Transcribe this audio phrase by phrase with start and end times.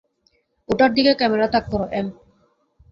[0.69, 2.07] ওটার দিকে ক্যামেরা তাক করো, এম।